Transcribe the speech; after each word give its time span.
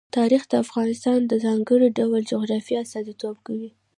تاریخ 0.17 0.43
د 0.49 0.53
افغانستان 0.65 1.19
د 1.25 1.33
ځانګړي 1.45 1.87
ډول 1.99 2.21
جغرافیه 2.31 2.79
استازیتوب 2.83 3.35
کوي. 3.47 3.69